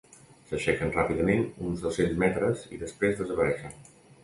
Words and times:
S'aixequen 0.51 0.93
ràpidament 0.95 1.43
uns 1.67 1.85
dos-cents 1.85 2.17
metres 2.25 2.65
i 2.79 2.83
després 2.87 3.17
desapareixen. 3.23 3.81